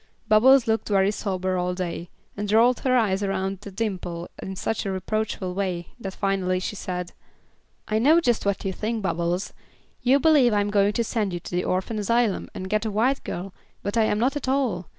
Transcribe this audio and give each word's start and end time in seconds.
Bubbles 0.27 0.65
looked 0.65 0.89
very 0.89 1.11
sober 1.11 1.59
all 1.59 1.75
day, 1.75 2.09
and 2.35 2.51
rolled 2.51 2.79
her 2.79 2.97
eyes 2.97 3.21
around 3.21 3.59
at 3.67 3.75
Dimple 3.75 4.29
in 4.41 4.55
such 4.55 4.83
a 4.83 4.91
reproachful 4.91 5.53
way 5.53 5.89
that 5.99 6.15
finally 6.15 6.59
she 6.59 6.75
said: 6.75 7.11
"I 7.87 7.99
know 7.99 8.19
just 8.19 8.43
what 8.43 8.65
you 8.65 8.73
think, 8.73 9.03
Bubbles. 9.03 9.53
You 10.01 10.19
believe 10.19 10.53
I 10.53 10.61
am 10.61 10.71
going 10.71 10.93
to 10.93 11.03
send 11.03 11.33
you 11.33 11.39
to 11.41 11.51
the 11.51 11.65
orphan 11.65 11.99
asylum 11.99 12.49
and 12.55 12.67
get 12.67 12.83
a 12.83 12.89
white 12.89 13.23
girl, 13.23 13.53
but 13.83 13.95
I 13.95 14.05
am 14.05 14.17
not 14.17 14.35
at 14.35 14.47
all. 14.47 14.87